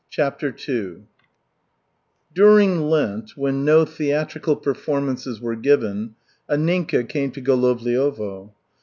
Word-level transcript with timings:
CHAPTER 0.09 0.47
II 0.49 1.03
During 2.33 2.89
Lent, 2.89 3.37
when 3.37 3.63
no 3.63 3.85
theatrical 3.85 4.55
performances 4.55 5.39
were 5.39 5.53
given, 5.55 6.15
Anninka 6.49 7.07
came 7.07 7.29
to 7.33 7.39
Golovliovo. 7.39 8.49